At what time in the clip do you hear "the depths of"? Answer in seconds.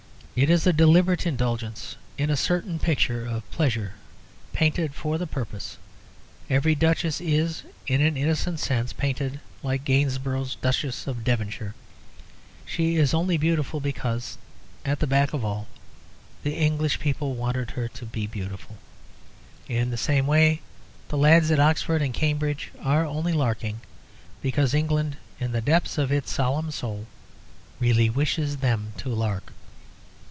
25.51-26.09